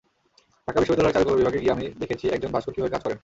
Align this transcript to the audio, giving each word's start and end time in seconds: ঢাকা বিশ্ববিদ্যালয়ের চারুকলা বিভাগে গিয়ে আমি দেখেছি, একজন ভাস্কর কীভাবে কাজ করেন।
ঢাকা 0.67 0.79
বিশ্ববিদ্যালয়ের 0.79 1.15
চারুকলা 1.15 1.39
বিভাগে 1.39 1.59
গিয়ে 1.59 1.71
আমি 1.71 1.85
দেখেছি, 2.01 2.25
একজন 2.27 2.49
ভাস্কর 2.51 2.73
কীভাবে 2.75 2.93
কাজ 2.93 3.01
করেন। 3.03 3.19